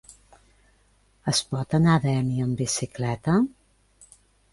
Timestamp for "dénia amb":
2.05-2.63